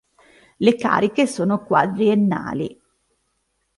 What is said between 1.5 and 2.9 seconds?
quadriennali.